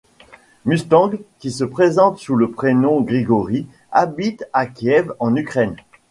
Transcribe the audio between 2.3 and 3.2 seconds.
le prénom